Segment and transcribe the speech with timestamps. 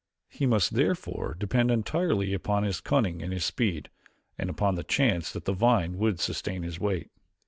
[0.31, 3.87] He must, therefore, depend entirely upon his cunning and his speed,
[4.35, 7.11] and upon the chance that the vine would sustain his weight.